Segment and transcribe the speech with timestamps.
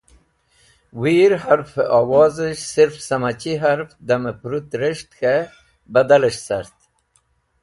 [1.01, 5.51] Wir harfẽ owozẽs̃h sirf sẽmachi harf damẽ pẽrũt res̃h k̃hẽ
[5.93, 6.77] badals̃h cart